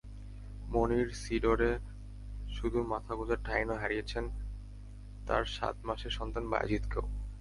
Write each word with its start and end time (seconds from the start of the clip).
মনির 0.67 1.07
সিডরে 1.21 1.71
শুধু 2.49 2.79
মাথা 2.83 3.13
গোঁজার 3.15 3.39
ঠাঁই 3.45 3.63
নয়, 3.65 3.81
হারিয়েছেন 3.83 4.25
তাঁর 5.27 5.43
সাত 5.55 5.75
মাসের 5.87 6.13
সন্তান 6.19 6.43
বায়েজিদকেও। 6.51 7.05